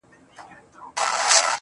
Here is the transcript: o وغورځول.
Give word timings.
o 0.03 0.03
وغورځول. 0.03 1.47